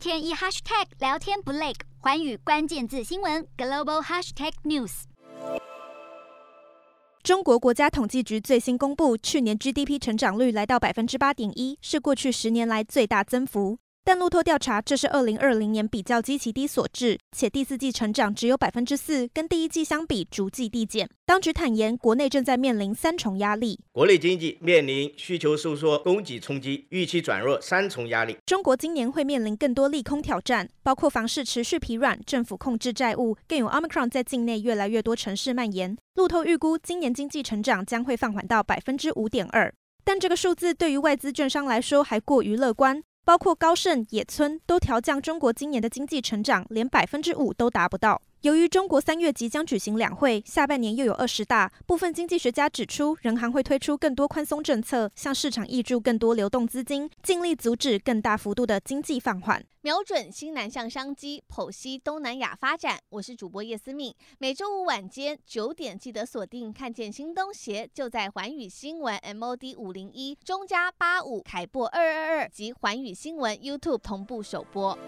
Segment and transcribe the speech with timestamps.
[0.00, 5.02] 天一 hashtag 聊天不累，环宇关键字新闻 global hashtag news。
[7.22, 13.76] 中国国家统计局最新公布，去年 GDP 成长率来到百分之八点一，是过去十年来最大增幅。
[14.02, 21.08] 但路透调查，这是二零二零年比较基期低所致，且第四季成长只有百分之四，跟第一季相比逐季递减。
[21.26, 28.36] 当局坦言，国内正在面临三重压力：国内经济面临需求收缩、供给冲击、预期转弱三重压力。
[28.46, 35.96] 中国今年会面临更多利空挑战，包括房市持续疲软、政府控制债务，更有 Omicron 在境内越来越多城市蔓延。
[36.14, 43.00] 路透预估，今年经济成长将会放缓到百分之五点二，但这个数字对于外资券商来说还过于乐观。
[43.30, 48.20] 包括高盛、野村都调降中国今年的经济成长，连百分之五都达不到。
[48.42, 59.62] 由于中国三月即将举行两会，下半年又有二十大，部分经济学家指出，人行会推出更多宽松政策，向市场挹注更多流动资金，尽力阻止更大幅度的经济放缓。
[59.82, 62.98] 瞄准新南向商机，剖析东南亚发展。
[63.10, 74.98] 我是主播叶思敏，每周五晚间九点记得锁定，看见新东协就在环宇新闻 MOD 五零一中加八五凯擘二二二及环宇新闻 YouTube 同步首播。